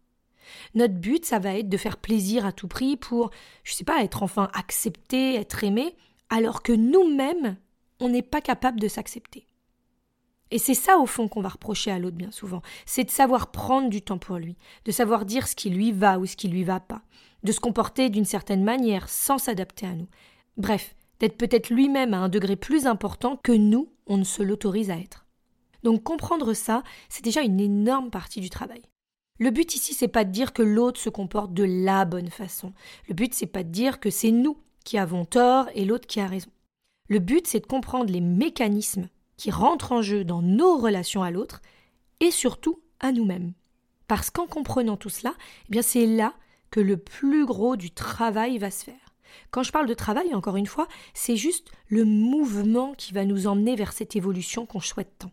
Notre 0.74 0.94
but, 0.94 1.24
ça 1.24 1.38
va 1.38 1.56
être 1.56 1.68
de 1.68 1.76
faire 1.76 1.96
plaisir 1.96 2.44
à 2.44 2.52
tout 2.52 2.68
prix 2.68 2.96
pour, 2.96 3.30
je 3.64 3.72
sais 3.72 3.84
pas, 3.84 4.02
être 4.02 4.22
enfin 4.22 4.50
accepté, 4.52 5.36
être 5.36 5.64
aimé, 5.64 5.96
alors 6.28 6.62
que 6.62 6.72
nous-mêmes, 6.72 7.56
on 8.00 8.08
n'est 8.08 8.22
pas 8.22 8.40
capable 8.40 8.80
de 8.80 8.88
s'accepter. 8.88 9.46
Et 10.50 10.58
c'est 10.58 10.74
ça, 10.74 10.98
au 10.98 11.06
fond, 11.06 11.28
qu'on 11.28 11.42
va 11.42 11.50
reprocher 11.50 11.92
à 11.92 11.98
l'autre 11.98 12.16
bien 12.16 12.32
souvent. 12.32 12.62
C'est 12.84 13.04
de 13.04 13.10
savoir 13.10 13.52
prendre 13.52 13.88
du 13.88 14.02
temps 14.02 14.18
pour 14.18 14.36
lui, 14.36 14.56
de 14.84 14.90
savoir 14.90 15.24
dire 15.24 15.46
ce 15.46 15.54
qui 15.54 15.70
lui 15.70 15.92
va 15.92 16.18
ou 16.18 16.26
ce 16.26 16.36
qui 16.36 16.48
lui 16.48 16.64
va 16.64 16.80
pas, 16.80 17.02
de 17.44 17.52
se 17.52 17.60
comporter 17.60 18.10
d'une 18.10 18.24
certaine 18.24 18.64
manière 18.64 19.08
sans 19.08 19.38
s'adapter 19.38 19.86
à 19.86 19.94
nous. 19.94 20.08
Bref, 20.56 20.96
d'être 21.20 21.36
peut-être 21.36 21.70
lui-même 21.70 22.14
à 22.14 22.18
un 22.18 22.28
degré 22.28 22.56
plus 22.56 22.86
important 22.86 23.36
que 23.36 23.52
nous, 23.52 23.92
on 24.06 24.16
ne 24.16 24.24
se 24.24 24.42
l'autorise 24.42 24.90
à 24.90 24.98
être. 24.98 25.26
Donc 25.82 26.02
comprendre 26.02 26.52
ça, 26.52 26.82
c'est 27.08 27.24
déjà 27.24 27.42
une 27.42 27.60
énorme 27.60 28.10
partie 28.10 28.40
du 28.40 28.50
travail. 28.50 28.82
Le 29.38 29.50
but 29.50 29.74
ici, 29.74 29.94
c'est 29.94 30.08
pas 30.08 30.24
de 30.24 30.32
dire 30.32 30.52
que 30.52 30.62
l'autre 30.62 31.00
se 31.00 31.08
comporte 31.08 31.54
de 31.54 31.64
la 31.64 32.04
bonne 32.04 32.28
façon. 32.28 32.74
Le 33.08 33.14
but, 33.14 33.32
c'est 33.32 33.46
pas 33.46 33.62
de 33.62 33.70
dire 33.70 33.98
que 33.98 34.10
c'est 34.10 34.32
nous 34.32 34.58
qui 34.84 34.98
avons 34.98 35.24
tort 35.24 35.68
et 35.74 35.84
l'autre 35.84 36.06
qui 36.06 36.20
a 36.20 36.26
raison. 36.26 36.50
Le 37.08 37.20
but, 37.20 37.46
c'est 37.46 37.60
de 37.60 37.66
comprendre 37.66 38.12
les 38.12 38.20
mécanismes 38.20 39.08
qui 39.38 39.50
rentrent 39.50 39.92
en 39.92 40.02
jeu 40.02 40.24
dans 40.24 40.42
nos 40.42 40.76
relations 40.76 41.22
à 41.22 41.30
l'autre 41.30 41.62
et 42.20 42.30
surtout 42.30 42.80
à 43.00 43.12
nous-mêmes. 43.12 43.54
Parce 44.06 44.28
qu'en 44.30 44.46
comprenant 44.46 44.98
tout 44.98 45.08
cela, 45.08 45.32
eh 45.68 45.70
bien 45.70 45.82
c'est 45.82 46.06
là 46.06 46.34
que 46.70 46.80
le 46.80 46.98
plus 46.98 47.46
gros 47.46 47.76
du 47.76 47.90
travail 47.90 48.58
va 48.58 48.70
se 48.70 48.84
faire. 48.84 49.09
Quand 49.50 49.62
je 49.62 49.72
parle 49.72 49.86
de 49.86 49.94
travail, 49.94 50.34
encore 50.34 50.56
une 50.56 50.66
fois, 50.66 50.88
c'est 51.14 51.36
juste 51.36 51.70
le 51.88 52.04
mouvement 52.04 52.94
qui 52.94 53.12
va 53.12 53.24
nous 53.24 53.46
emmener 53.46 53.76
vers 53.76 53.92
cette 53.92 54.16
évolution 54.16 54.66
qu'on 54.66 54.80
souhaite 54.80 55.18
tant. 55.18 55.32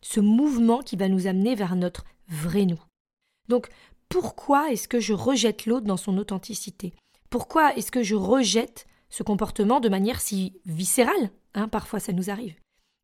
Ce 0.00 0.20
mouvement 0.20 0.80
qui 0.80 0.96
va 0.96 1.08
nous 1.08 1.26
amener 1.26 1.54
vers 1.54 1.76
notre 1.76 2.04
vrai 2.28 2.64
nous. 2.64 2.80
Donc, 3.48 3.68
pourquoi 4.08 4.70
est-ce 4.70 4.88
que 4.88 5.00
je 5.00 5.12
rejette 5.12 5.66
l'autre 5.66 5.86
dans 5.86 5.96
son 5.96 6.16
authenticité? 6.18 6.94
Pourquoi 7.30 7.74
est-ce 7.76 7.90
que 7.90 8.02
je 8.02 8.14
rejette 8.14 8.86
ce 9.10 9.22
comportement 9.22 9.80
de 9.80 9.88
manière 9.88 10.20
si 10.20 10.60
viscérale 10.66 11.30
hein, 11.54 11.68
Parfois, 11.68 12.00
ça 12.00 12.12
nous 12.12 12.30
arrive? 12.30 12.54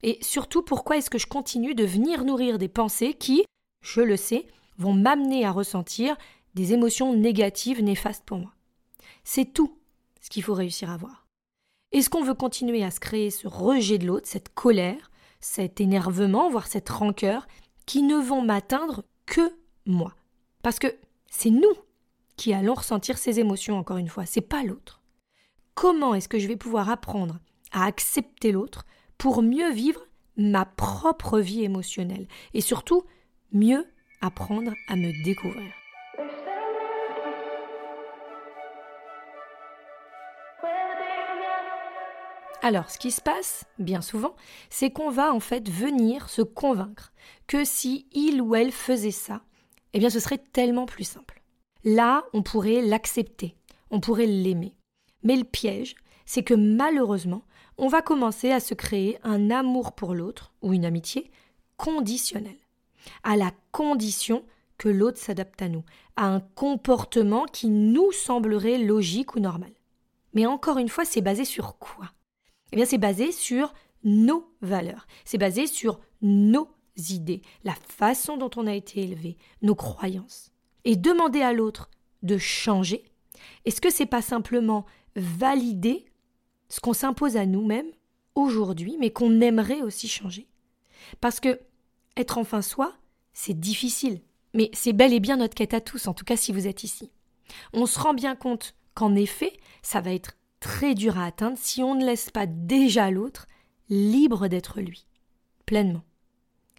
Et 0.02 0.18
surtout, 0.22 0.62
pourquoi 0.62 0.96
est-ce 0.96 1.10
que 1.10 1.18
je 1.18 1.26
continue 1.26 1.74
de 1.74 1.84
venir 1.84 2.24
nourrir 2.24 2.58
des 2.58 2.68
pensées 2.68 3.14
qui, 3.14 3.44
je 3.82 4.00
le 4.00 4.16
sais, 4.16 4.46
vont 4.78 4.92
m'amener 4.92 5.44
à 5.44 5.52
ressentir 5.52 6.16
des 6.54 6.72
émotions 6.72 7.14
négatives 7.14 7.82
néfastes 7.82 8.24
pour 8.24 8.38
moi? 8.38 8.52
C'est 9.24 9.52
tout 9.52 9.78
ce 10.24 10.30
qu'il 10.30 10.42
faut 10.42 10.54
réussir 10.54 10.90
à 10.90 10.96
voir. 10.96 11.26
Est-ce 11.92 12.08
qu'on 12.08 12.24
veut 12.24 12.34
continuer 12.34 12.82
à 12.82 12.90
se 12.90 12.98
créer 12.98 13.30
ce 13.30 13.46
rejet 13.46 13.98
de 13.98 14.06
l'autre, 14.06 14.26
cette 14.26 14.54
colère, 14.54 15.10
cet 15.38 15.82
énervement, 15.82 16.48
voire 16.48 16.66
cette 16.66 16.88
rancœur, 16.88 17.46
qui 17.84 18.02
ne 18.02 18.16
vont 18.16 18.40
m'atteindre 18.40 19.04
que 19.26 19.52
moi? 19.84 20.14
Parce 20.62 20.78
que 20.78 20.86
c'est 21.30 21.50
nous 21.50 21.74
qui 22.36 22.54
allons 22.54 22.72
ressentir 22.72 23.18
ces 23.18 23.38
émotions, 23.38 23.76
encore 23.76 23.98
une 23.98 24.08
fois, 24.08 24.24
c'est 24.24 24.40
pas 24.40 24.64
l'autre. 24.64 25.02
Comment 25.74 26.14
est-ce 26.14 26.28
que 26.28 26.38
je 26.38 26.48
vais 26.48 26.56
pouvoir 26.56 26.88
apprendre 26.88 27.38
à 27.70 27.84
accepter 27.84 28.50
l'autre 28.50 28.86
pour 29.18 29.42
mieux 29.42 29.72
vivre 29.72 30.00
ma 30.38 30.64
propre 30.64 31.38
vie 31.38 31.64
émotionnelle 31.64 32.28
et 32.54 32.62
surtout 32.62 33.04
mieux 33.52 33.86
apprendre 34.22 34.72
à 34.88 34.96
me 34.96 35.22
découvrir? 35.22 35.70
Alors, 42.64 42.88
ce 42.88 42.96
qui 42.96 43.10
se 43.10 43.20
passe, 43.20 43.66
bien 43.78 44.00
souvent, 44.00 44.34
c'est 44.70 44.90
qu'on 44.90 45.10
va 45.10 45.34
en 45.34 45.38
fait 45.38 45.68
venir 45.68 46.30
se 46.30 46.40
convaincre 46.40 47.12
que 47.46 47.62
si 47.62 48.06
il 48.12 48.40
ou 48.40 48.54
elle 48.54 48.72
faisait 48.72 49.10
ça, 49.10 49.42
eh 49.92 49.98
bien 49.98 50.08
ce 50.08 50.18
serait 50.18 50.38
tellement 50.38 50.86
plus 50.86 51.04
simple. 51.04 51.42
Là, 51.84 52.24
on 52.32 52.42
pourrait 52.42 52.80
l'accepter, 52.80 53.54
on 53.90 54.00
pourrait 54.00 54.24
l'aimer. 54.24 54.74
Mais 55.22 55.36
le 55.36 55.44
piège, 55.44 55.94
c'est 56.24 56.42
que 56.42 56.54
malheureusement, 56.54 57.44
on 57.76 57.88
va 57.88 58.00
commencer 58.00 58.50
à 58.50 58.60
se 58.60 58.72
créer 58.72 59.18
un 59.24 59.50
amour 59.50 59.92
pour 59.92 60.14
l'autre, 60.14 60.54
ou 60.62 60.72
une 60.72 60.86
amitié, 60.86 61.30
conditionnelle, 61.76 62.56
à 63.24 63.36
la 63.36 63.50
condition 63.72 64.42
que 64.78 64.88
l'autre 64.88 65.18
s'adapte 65.18 65.60
à 65.60 65.68
nous, 65.68 65.84
à 66.16 66.28
un 66.28 66.40
comportement 66.40 67.44
qui 67.44 67.68
nous 67.68 68.10
semblerait 68.10 68.78
logique 68.78 69.34
ou 69.34 69.40
normal. 69.40 69.72
Mais 70.32 70.46
encore 70.46 70.78
une 70.78 70.88
fois, 70.88 71.04
c'est 71.04 71.20
basé 71.20 71.44
sur 71.44 71.76
quoi? 71.76 72.13
Eh 72.74 72.76
bien, 72.76 72.86
c'est 72.86 72.98
basé 72.98 73.30
sur 73.30 73.72
nos 74.02 74.52
valeurs. 74.60 75.06
C'est 75.24 75.38
basé 75.38 75.68
sur 75.68 76.00
nos 76.22 76.68
idées, 76.96 77.40
la 77.62 77.76
façon 77.76 78.36
dont 78.36 78.50
on 78.56 78.66
a 78.66 78.74
été 78.74 79.00
élevé, 79.00 79.36
nos 79.62 79.76
croyances. 79.76 80.50
Et 80.84 80.96
demander 80.96 81.40
à 81.40 81.52
l'autre 81.52 81.88
de 82.24 82.36
changer, 82.36 83.04
est-ce 83.64 83.80
que 83.80 83.90
c'est 83.90 84.06
pas 84.06 84.22
simplement 84.22 84.86
valider 85.14 86.04
ce 86.68 86.80
qu'on 86.80 86.94
s'impose 86.94 87.36
à 87.36 87.46
nous-mêmes 87.46 87.92
aujourd'hui, 88.34 88.96
mais 88.98 89.12
qu'on 89.12 89.40
aimerait 89.40 89.82
aussi 89.82 90.08
changer? 90.08 90.48
Parce 91.20 91.38
que 91.38 91.60
être 92.16 92.38
enfin 92.38 92.60
soi, 92.60 92.92
c'est 93.34 93.60
difficile, 93.60 94.20
mais 94.52 94.68
c'est 94.72 94.92
bel 94.92 95.12
et 95.12 95.20
bien 95.20 95.36
notre 95.36 95.54
quête 95.54 95.74
à 95.74 95.80
tous, 95.80 96.08
en 96.08 96.12
tout 96.12 96.24
cas 96.24 96.36
si 96.36 96.50
vous 96.50 96.66
êtes 96.66 96.82
ici. 96.82 97.12
On 97.72 97.86
se 97.86 98.00
rend 98.00 98.14
bien 98.14 98.34
compte 98.34 98.74
qu'en 98.94 99.14
effet, 99.14 99.52
ça 99.82 100.00
va 100.00 100.12
être 100.12 100.36
très 100.64 100.94
dur 100.94 101.18
à 101.18 101.26
atteindre 101.26 101.58
si 101.60 101.82
on 101.82 101.94
ne 101.94 102.06
laisse 102.06 102.30
pas 102.30 102.46
déjà 102.46 103.10
l'autre 103.10 103.46
libre 103.90 104.48
d'être 104.48 104.80
lui, 104.80 105.06
pleinement. 105.66 106.00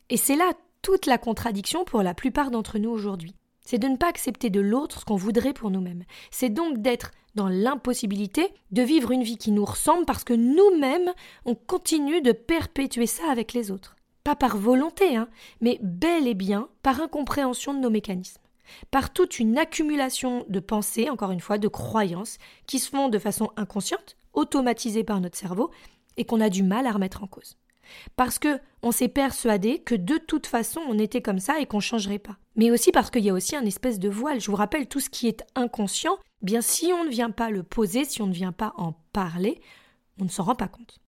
Et 0.10 0.18
c'est 0.18 0.36
là 0.36 0.54
toute 0.82 1.06
la 1.06 1.20
contradiction 1.20 1.86
pour 1.86 2.02
la 2.02 2.16
plupart 2.16 2.50
d'entre 2.50 2.80
nous 2.80 2.90
aujourd'hui. 2.90 3.36
C'est 3.62 3.78
de 3.78 3.88
ne 3.88 3.96
pas 3.96 4.10
accepter 4.10 4.50
de 4.50 4.60
l'autre 4.60 5.02
ce 5.02 5.06
qu'on 5.06 5.16
voudrait 5.16 5.54
pour 5.54 5.70
nous-mêmes. 5.70 6.04
C'est 6.32 6.50
donc 6.50 6.80
d'être 6.80 7.12
dans 7.36 7.48
l'impossibilité 7.48 8.52
de 8.72 8.82
vivre 8.82 9.12
une 9.12 9.22
vie 9.22 9.38
qui 9.38 9.52
nous 9.52 9.66
ressemble 9.66 10.06
parce 10.06 10.24
que 10.24 10.34
nous-mêmes, 10.34 11.14
on 11.46 11.54
continue 11.54 12.22
de 12.22 12.32
perpétuer 12.32 13.06
ça 13.06 13.30
avec 13.30 13.54
les 13.54 13.70
autres. 13.70 13.96
Pas 14.24 14.36
par 14.36 14.58
volonté, 14.58 15.16
hein, 15.16 15.30
mais 15.62 15.80
bel 15.84 16.28
et 16.28 16.34
bien 16.34 16.70
par 16.82 17.02
incompréhension 17.02 17.76
de 17.76 17.80
nos 17.80 17.92
mécanismes. 17.92 18.42
Par 18.92 19.14
toute 19.14 19.40
une 19.40 19.58
accumulation 19.58 20.46
de 20.50 20.60
pensées, 20.60 21.10
encore 21.10 21.32
une 21.32 21.40
fois, 21.40 21.58
de 21.58 21.68
croyances, 21.68 22.38
qui 22.68 22.80
se 22.80 22.90
font 22.90 23.10
de 23.10 23.20
façon 23.20 23.52
inconsciente, 23.58 24.18
automatisées 24.34 25.04
par 25.04 25.22
notre 25.22 25.38
cerveau, 25.38 25.72
et 26.18 26.26
qu'on 26.26 26.42
a 26.42 26.50
du 26.50 26.64
mal 26.64 26.88
à 26.88 26.92
remettre 26.92 27.24
en 27.24 27.28
cause. 27.28 27.58
Parce 28.16 28.40
que 28.40 28.60
on 28.82 28.92
s'est 28.92 29.08
persuadé 29.08 29.80
que 29.80 29.96
de 29.96 30.18
toute 30.18 30.48
façon 30.48 30.82
on 30.88 31.00
était 31.00 31.22
comme 31.22 31.40
ça 31.40 31.60
et 31.60 31.66
qu'on 31.66 31.80
changerait 31.80 32.20
pas. 32.20 32.38
Mais 32.56 32.72
aussi 32.72 32.92
parce 32.92 33.12
qu'il 33.12 33.24
y 33.24 33.30
a 33.30 33.34
aussi 33.34 33.56
un 33.56 33.66
espèce 33.66 34.00
de 34.00 34.10
voile. 34.10 34.40
Je 34.40 34.50
vous 34.50 34.58
rappelle, 34.58 34.88
tout 34.88 35.00
ce 35.00 35.10
qui 35.10 35.28
est 35.28 35.44
inconscient, 35.56 36.18
bien 36.42 36.62
si 36.62 36.92
on 36.94 37.04
ne 37.04 37.10
vient 37.10 37.32
pas 37.32 37.50
le 37.50 37.64
poser, 37.64 38.06
si 38.06 38.22
on 38.22 38.28
ne 38.28 38.34
vient 38.34 38.52
pas 38.52 38.74
en 38.78 38.94
parler, 39.14 39.62
on 40.20 40.26
ne 40.26 40.30
s'en 40.30 40.44
rend 40.44 40.56
pas 40.56 40.68
compte. 40.68 41.00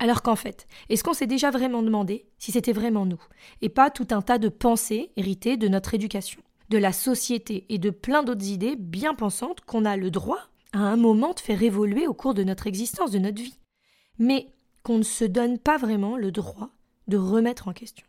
Alors 0.00 0.22
qu'en 0.22 0.36
fait, 0.36 0.66
est-ce 0.88 1.02
qu'on 1.02 1.12
s'est 1.12 1.26
déjà 1.26 1.50
vraiment 1.50 1.82
demandé 1.82 2.28
si 2.38 2.52
c'était 2.52 2.72
vraiment 2.72 3.04
nous, 3.04 3.20
et 3.62 3.68
pas 3.68 3.90
tout 3.90 4.06
un 4.10 4.22
tas 4.22 4.38
de 4.38 4.48
pensées 4.48 5.10
héritées 5.16 5.56
de 5.56 5.66
notre 5.66 5.94
éducation, 5.94 6.40
de 6.68 6.78
la 6.78 6.92
société 6.92 7.64
et 7.68 7.78
de 7.78 7.90
plein 7.90 8.22
d'autres 8.22 8.48
idées 8.48 8.76
bien 8.76 9.14
pensantes 9.14 9.60
qu'on 9.62 9.84
a 9.84 9.96
le 9.96 10.10
droit 10.10 10.48
à 10.72 10.78
un 10.78 10.96
moment 10.96 11.32
de 11.32 11.40
faire 11.40 11.62
évoluer 11.62 12.06
au 12.06 12.14
cours 12.14 12.34
de 12.34 12.44
notre 12.44 12.66
existence, 12.66 13.10
de 13.10 13.18
notre 13.18 13.42
vie, 13.42 13.58
mais 14.18 14.52
qu'on 14.82 14.98
ne 14.98 15.02
se 15.02 15.24
donne 15.24 15.58
pas 15.58 15.78
vraiment 15.78 16.16
le 16.16 16.30
droit 16.30 16.70
de 17.08 17.16
remettre 17.16 17.68
en 17.68 17.72
question. 17.72 18.06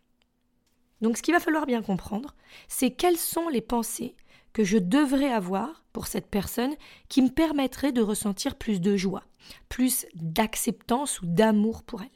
Donc 1.01 1.17
ce 1.17 1.21
qu'il 1.21 1.33
va 1.33 1.39
falloir 1.39 1.65
bien 1.65 1.81
comprendre, 1.81 2.35
c'est 2.67 2.91
quelles 2.91 3.17
sont 3.17 3.47
les 3.47 3.61
pensées 3.61 4.15
que 4.51 4.63
je 4.63 4.77
devrais 4.77 5.31
avoir 5.31 5.83
pour 5.93 6.07
cette 6.07 6.27
personne 6.27 6.75
qui 7.07 7.21
me 7.21 7.29
permettrait 7.29 7.91
de 7.91 8.01
ressentir 8.01 8.55
plus 8.55 8.81
de 8.81 8.97
joie, 8.97 9.23
plus 9.69 10.05
d'acceptance 10.15 11.21
ou 11.21 11.25
d'amour 11.27 11.83
pour 11.83 12.01
elle. 12.01 12.09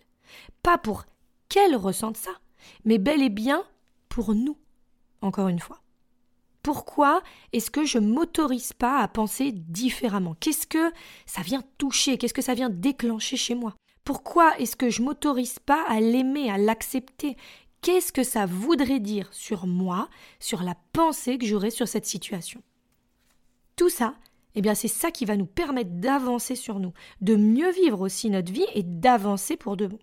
Pas 0.62 0.78
pour 0.78 1.06
qu'elle 1.48 1.76
ressente 1.76 2.18
ça, 2.18 2.32
mais 2.86 2.98
bel 2.98 3.22
et 3.22 3.30
bien 3.30 3.64
pour 4.10 4.34
nous, 4.34 4.58
encore 5.22 5.48
une 5.48 5.60
fois. 5.60 5.83
Pourquoi 6.63 7.22
est-ce 7.51 7.70
que 7.70 7.86
je 7.86 8.00
m'autorise 8.00 8.72
pas 8.72 9.00
à 9.00 9.08
penser 9.10 9.51
différemment? 9.51 10.36
Qu'est-ce 10.39 10.65
que 10.65 10.91
ça 11.25 11.41
vient 11.41 11.62
toucher? 11.77 12.17
Qu'est-ce 12.17 12.34
que 12.34 12.41
ça 12.41 12.53
vient 12.53 12.70
déclencher 12.70 13.36
chez 13.36 13.53
moi? 13.53 13.75
Pourquoi 14.05 14.58
est-ce 14.58 14.77
que 14.77 14.89
je 14.89 15.01
m'autorise 15.01 15.60
pas 15.60 15.84
à 15.89 16.00
l'aimer, 16.00 16.50
à 16.50 16.58
l'accepter? 16.58 17.36
Qu'est-ce 17.82 18.13
que 18.13 18.24
ça 18.24 18.46
voudrait 18.46 19.01
dire 19.01 19.27
sur 19.34 19.67
moi, 19.67 20.10
sur 20.39 20.63
la 20.63 20.75
pensée 20.93 21.38
que 21.38 21.46
j'aurais 21.46 21.70
sur 21.70 21.88
cette 21.88 22.05
situation? 22.05 22.62
Tout 23.75 23.89
ça, 23.89 24.15
eh 24.55 24.62
bien 24.62 24.74
c'est 24.74 24.88
ça 24.88 25.12
qui 25.12 25.25
va 25.25 25.36
nous 25.36 25.46
permettre 25.46 25.91
d'avancer 25.91 26.55
sur 26.55 26.79
nous, 26.79 26.93
de 27.20 27.36
mieux 27.36 27.72
vivre 27.72 28.00
aussi 28.00 28.29
notre 28.29 28.53
vie 28.53 28.65
et 28.74 28.84
d'avancer 28.84 29.58
pour 29.58 29.75
de 29.75 29.88
bon. 29.88 30.00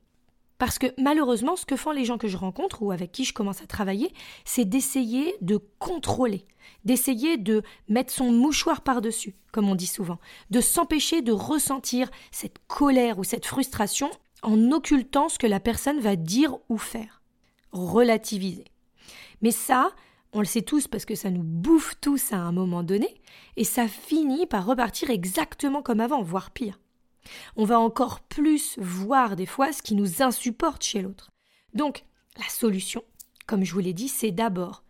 Parce 0.61 0.79
que 0.79 0.89
malheureusement, 0.99 1.57
ce 1.57 1.65
que 1.65 1.75
font 1.75 1.91
les 1.91 2.05
gens 2.05 2.19
que 2.19 2.29
je 2.29 2.37
rencontre 2.37 2.83
ou 2.83 2.93
avec 2.93 3.13
qui 3.13 3.25
je 3.25 3.33
commence 3.33 3.63
à 3.63 3.67
travailler, 3.67 4.13
c'est 4.45 4.67
d'essayer 4.67 5.35
de 5.41 5.59
contrôler, 5.79 6.47
d'essayer 6.85 7.39
de 7.39 7.63
mettre 7.89 8.13
son 8.13 8.31
mouchoir 8.31 8.83
par-dessus, 8.83 9.35
comme 9.53 9.71
on 9.71 9.75
dit 9.75 9.87
souvent, 9.87 10.19
de 10.51 10.61
s'empêcher 10.61 11.23
de 11.23 11.33
ressentir 11.33 12.11
cette 12.31 12.59
colère 12.69 13.19
ou 13.19 13.25
cette 13.25 13.47
frustration 13.47 14.11
en 14.43 14.71
occultant 14.71 15.31
ce 15.31 15.39
que 15.39 15.47
la 15.47 15.61
personne 15.61 15.99
va 15.99 16.15
dire 16.15 16.59
ou 16.69 16.77
faire 16.77 17.23
relativiser. 17.73 18.67
Mais 19.41 19.53
ça, 19.53 19.93
on 20.35 20.41
le 20.41 20.45
sait 20.45 20.61
tous 20.61 20.89
parce 20.89 21.07
que 21.07 21.15
ça 21.15 21.31
nous 21.31 21.43
bouffe 21.43 21.95
tous 22.03 22.35
à 22.35 22.37
un 22.37 22.53
moment 22.53 22.83
donné, 22.83 23.23
et 23.57 23.65
ça 23.65 23.89
finit 23.89 24.45
par 24.45 24.67
repartir 24.67 25.09
exactement 25.09 25.81
comme 25.81 26.01
avant, 26.01 26.21
voire 26.21 26.51
pire. 26.51 26.79
On 27.57 27.65
va 27.65 27.79
encore 27.79 28.21
plus 28.21 28.79
voir 28.79 29.37
des 29.37 29.47
fois 29.47 29.73
ce 29.73 29.83
qui 29.83 29.95
nous 29.95 30.23
insupporte 30.23 30.83
chez 30.83 31.03
l'autre. 31.03 31.31
Donc, 31.75 32.05
la 32.39 32.49
solution, 32.49 33.03
comme 33.47 33.65
je 33.65 33.73
vous 33.73 33.81
l'ai 33.81 33.93
dit, 33.93 34.09
c'est 34.09 34.31
d'abord 34.31 34.83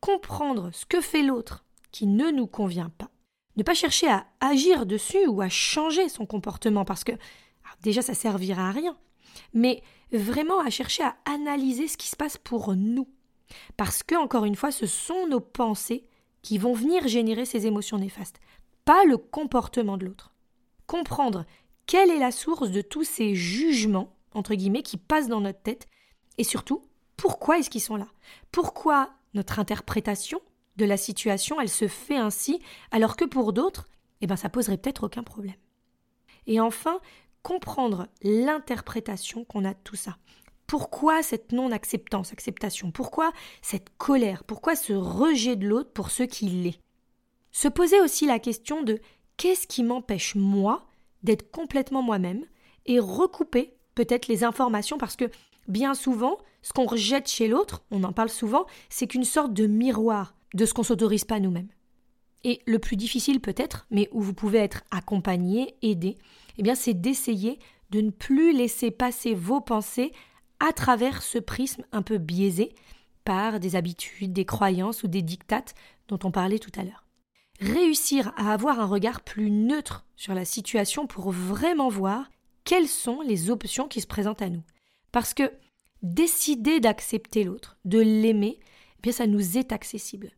comprendre 0.00 0.70
ce 0.72 0.86
que 0.86 1.00
fait 1.00 1.22
l'autre 1.22 1.64
qui 1.92 2.06
ne 2.06 2.30
nous 2.30 2.46
convient 2.46 2.90
pas. 2.90 3.10
Ne 3.56 3.62
pas 3.62 3.74
chercher 3.74 4.08
à 4.08 4.26
agir 4.40 4.86
dessus 4.86 5.26
ou 5.26 5.40
à 5.40 5.48
changer 5.48 6.08
son 6.08 6.24
comportement 6.26 6.84
parce 6.84 7.04
que 7.04 7.12
déjà 7.82 8.00
ça 8.00 8.14
servira 8.14 8.68
à 8.68 8.72
rien. 8.72 8.96
Mais 9.54 9.82
vraiment 10.12 10.60
à 10.60 10.70
chercher 10.70 11.02
à 11.02 11.16
analyser 11.24 11.88
ce 11.88 11.96
qui 11.96 12.08
se 12.08 12.16
passe 12.16 12.36
pour 12.36 12.74
nous. 12.74 13.08
Parce 13.76 14.02
que, 14.02 14.14
encore 14.14 14.44
une 14.44 14.56
fois, 14.56 14.70
ce 14.70 14.86
sont 14.86 15.26
nos 15.26 15.40
pensées 15.40 16.04
qui 16.42 16.58
vont 16.58 16.72
venir 16.72 17.06
générer 17.08 17.44
ces 17.44 17.66
émotions 17.66 17.98
néfastes, 17.98 18.40
pas 18.84 19.04
le 19.04 19.16
comportement 19.16 19.96
de 19.96 20.06
l'autre. 20.06 20.32
Comprendre 20.86 21.44
quelle 21.90 22.12
est 22.12 22.20
la 22.20 22.30
source 22.30 22.70
de 22.70 22.82
tous 22.82 23.02
ces 23.02 23.34
jugements, 23.34 24.16
entre 24.32 24.54
guillemets, 24.54 24.84
qui 24.84 24.96
passent 24.96 25.26
dans 25.26 25.40
notre 25.40 25.60
tête, 25.60 25.88
et 26.38 26.44
surtout, 26.44 26.82
pourquoi 27.16 27.58
est-ce 27.58 27.68
qu'ils 27.68 27.80
sont 27.80 27.96
là? 27.96 28.06
Pourquoi 28.52 29.10
notre 29.34 29.58
interprétation 29.58 30.40
de 30.76 30.84
la 30.84 30.96
situation, 30.96 31.60
elle 31.60 31.68
se 31.68 31.88
fait 31.88 32.16
ainsi, 32.16 32.60
alors 32.92 33.16
que 33.16 33.24
pour 33.24 33.52
d'autres, 33.52 33.88
eh 34.20 34.28
ben, 34.28 34.36
ça 34.36 34.48
poserait 34.48 34.76
peut-être 34.76 35.06
aucun 35.06 35.24
problème? 35.24 35.56
Et 36.46 36.60
enfin, 36.60 37.00
comprendre 37.42 38.06
l'interprétation 38.22 39.44
qu'on 39.44 39.64
a 39.64 39.74
de 39.74 39.80
tout 39.82 39.96
ça. 39.96 40.16
Pourquoi 40.68 41.24
cette 41.24 41.50
non-acceptance, 41.50 42.32
acceptation? 42.32 42.92
Pourquoi 42.92 43.32
cette 43.62 43.90
colère? 43.98 44.44
Pourquoi 44.44 44.76
ce 44.76 44.92
rejet 44.92 45.56
de 45.56 45.66
l'autre 45.66 45.90
pour 45.92 46.12
ce 46.12 46.22
qu'il 46.22 46.68
est? 46.68 46.78
Se 47.50 47.66
poser 47.66 48.00
aussi 48.00 48.26
la 48.26 48.38
question 48.38 48.84
de 48.84 49.00
qu'est-ce 49.36 49.66
qui 49.66 49.82
m'empêche 49.82 50.36
moi 50.36 50.86
d'être 51.22 51.50
complètement 51.50 52.02
moi-même 52.02 52.44
et 52.86 52.98
recouper 52.98 53.74
peut-être 53.94 54.28
les 54.28 54.44
informations 54.44 54.98
parce 54.98 55.16
que 55.16 55.30
bien 55.68 55.94
souvent, 55.94 56.38
ce 56.62 56.72
qu'on 56.72 56.86
rejette 56.86 57.28
chez 57.28 57.48
l'autre, 57.48 57.82
on 57.90 58.04
en 58.04 58.12
parle 58.12 58.28
souvent, 58.28 58.66
c'est 58.88 59.06
qu'une 59.06 59.24
sorte 59.24 59.52
de 59.52 59.66
miroir 59.66 60.34
de 60.54 60.64
ce 60.64 60.74
qu'on 60.74 60.82
s'autorise 60.82 61.24
pas 61.24 61.40
nous-mêmes. 61.40 61.68
Et 62.42 62.62
le 62.66 62.78
plus 62.78 62.96
difficile 62.96 63.40
peut-être, 63.40 63.86
mais 63.90 64.08
où 64.12 64.20
vous 64.20 64.34
pouvez 64.34 64.58
être 64.58 64.82
accompagné, 64.90 65.74
aidé, 65.82 66.16
eh 66.58 66.62
bien 66.62 66.74
c'est 66.74 66.94
d'essayer 66.94 67.58
de 67.90 68.00
ne 68.00 68.10
plus 68.10 68.52
laisser 68.52 68.90
passer 68.90 69.34
vos 69.34 69.60
pensées 69.60 70.12
à 70.58 70.72
travers 70.72 71.22
ce 71.22 71.38
prisme 71.38 71.84
un 71.92 72.02
peu 72.02 72.18
biaisé 72.18 72.74
par 73.24 73.60
des 73.60 73.76
habitudes, 73.76 74.32
des 74.32 74.44
croyances 74.44 75.02
ou 75.02 75.08
des 75.08 75.22
dictates 75.22 75.74
dont 76.08 76.18
on 76.24 76.30
parlait 76.30 76.58
tout 76.58 76.72
à 76.78 76.84
l'heure. 76.84 77.04
Réussir 77.60 78.32
à 78.36 78.52
avoir 78.52 78.80
un 78.80 78.86
regard 78.86 79.20
plus 79.20 79.50
neutre 79.50 80.06
sur 80.16 80.34
la 80.34 80.46
situation 80.46 81.06
pour 81.06 81.30
vraiment 81.30 81.90
voir 81.90 82.30
quelles 82.64 82.88
sont 82.88 83.20
les 83.20 83.50
options 83.50 83.86
qui 83.86 84.00
se 84.00 84.06
présentent 84.06 84.40
à 84.40 84.48
nous. 84.48 84.62
Parce 85.12 85.34
que 85.34 85.52
décider 86.02 86.80
d'accepter 86.80 87.44
l'autre, 87.44 87.76
de 87.84 87.98
l'aimer, 87.98 88.58
eh 88.60 89.02
bien 89.02 89.12
ça 89.12 89.26
nous 89.26 89.58
est 89.58 89.72
accessible. 89.72 90.30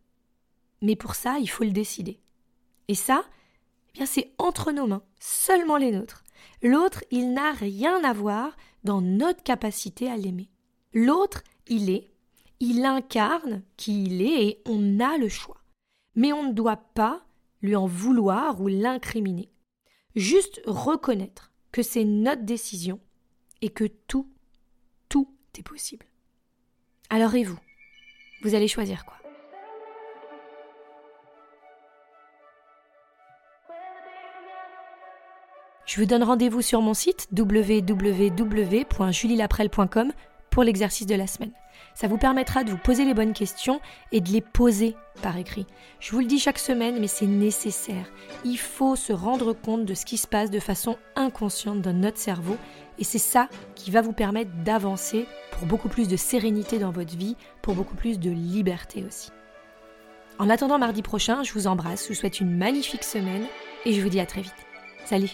Mais 0.80 0.96
pour 0.96 1.14
ça, 1.14 1.38
il 1.38 1.48
faut 1.48 1.62
le 1.62 1.70
décider. 1.70 2.18
Et 2.88 2.96
ça, 2.96 3.24
eh 3.90 3.98
bien 3.98 4.06
c'est 4.06 4.32
entre 4.38 4.72
nos 4.72 4.88
mains, 4.88 5.04
seulement 5.20 5.76
les 5.76 5.92
nôtres. 5.92 6.24
L'autre, 6.60 7.04
il 7.12 7.32
n'a 7.34 7.52
rien 7.52 8.02
à 8.02 8.12
voir 8.12 8.56
dans 8.82 9.00
notre 9.00 9.44
capacité 9.44 10.10
à 10.10 10.16
l'aimer. 10.16 10.50
L'autre, 10.92 11.44
il 11.68 11.88
est, 11.88 12.10
il 12.58 12.84
incarne 12.84 13.62
qui 13.76 14.04
il 14.06 14.22
est 14.22 14.44
et 14.44 14.62
on 14.66 14.98
a 14.98 15.18
le 15.18 15.28
choix. 15.28 15.61
Mais 16.14 16.32
on 16.32 16.48
ne 16.48 16.52
doit 16.52 16.82
pas 16.94 17.24
lui 17.62 17.76
en 17.76 17.86
vouloir 17.86 18.60
ou 18.60 18.68
l'incriminer. 18.68 19.50
Juste 20.14 20.60
reconnaître 20.66 21.52
que 21.70 21.82
c'est 21.82 22.04
notre 22.04 22.42
décision 22.42 23.00
et 23.62 23.70
que 23.70 23.84
tout, 23.84 24.28
tout 25.08 25.28
est 25.58 25.62
possible. 25.62 26.06
Alors 27.08 27.34
et 27.34 27.44
vous? 27.44 27.58
Vous 28.42 28.54
allez 28.54 28.68
choisir 28.68 29.04
quoi? 29.04 29.16
Je 35.84 36.00
vous 36.00 36.06
donne 36.06 36.22
rendez-vous 36.22 36.62
sur 36.62 36.80
mon 36.80 36.94
site 36.94 37.28
www.julielaprel.com 37.36 40.12
pour 40.52 40.62
l'exercice 40.62 41.06
de 41.06 41.16
la 41.16 41.26
semaine. 41.26 41.50
Ça 41.94 42.06
vous 42.06 42.18
permettra 42.18 42.62
de 42.62 42.70
vous 42.70 42.78
poser 42.78 43.04
les 43.04 43.14
bonnes 43.14 43.32
questions 43.32 43.80
et 44.12 44.20
de 44.20 44.30
les 44.30 44.40
poser 44.40 44.94
par 45.20 45.36
écrit. 45.36 45.66
Je 45.98 46.12
vous 46.12 46.20
le 46.20 46.26
dis 46.26 46.38
chaque 46.38 46.58
semaine, 46.58 47.00
mais 47.00 47.08
c'est 47.08 47.26
nécessaire. 47.26 48.06
Il 48.44 48.58
faut 48.58 48.94
se 48.94 49.12
rendre 49.12 49.52
compte 49.52 49.84
de 49.84 49.94
ce 49.94 50.06
qui 50.06 50.16
se 50.16 50.26
passe 50.26 50.50
de 50.50 50.60
façon 50.60 50.96
inconsciente 51.16 51.82
dans 51.82 51.92
notre 51.92 52.18
cerveau 52.18 52.56
et 52.98 53.04
c'est 53.04 53.18
ça 53.18 53.48
qui 53.74 53.90
va 53.90 54.02
vous 54.02 54.12
permettre 54.12 54.50
d'avancer 54.64 55.26
pour 55.50 55.66
beaucoup 55.66 55.88
plus 55.88 56.08
de 56.08 56.16
sérénité 56.16 56.78
dans 56.78 56.92
votre 56.92 57.16
vie, 57.16 57.36
pour 57.62 57.74
beaucoup 57.74 57.96
plus 57.96 58.18
de 58.18 58.30
liberté 58.30 59.04
aussi. 59.06 59.30
En 60.38 60.48
attendant 60.50 60.78
mardi 60.78 61.02
prochain, 61.02 61.42
je 61.42 61.52
vous 61.52 61.66
embrasse, 61.66 62.04
je 62.04 62.08
vous 62.08 62.14
souhaite 62.14 62.40
une 62.40 62.56
magnifique 62.56 63.04
semaine 63.04 63.46
et 63.84 63.92
je 63.92 64.00
vous 64.00 64.08
dis 64.08 64.20
à 64.20 64.26
très 64.26 64.42
vite. 64.42 64.54
Salut 65.04 65.30